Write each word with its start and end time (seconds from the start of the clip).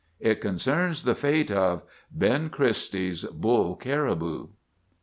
It 0.19 0.41
concerns 0.41 1.03
the 1.03 1.13
fate 1.13 1.51
of— 1.51 1.83
'BEN 2.11 2.49
CHRISTIE'S 2.49 3.25
BULL 3.25 3.75
CARIBOU. 3.77 4.49